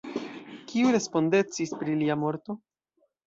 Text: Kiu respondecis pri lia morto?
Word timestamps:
Kiu 0.71 0.93
respondecis 0.95 1.75
pri 1.83 1.99
lia 1.99 2.17
morto? 2.25 2.57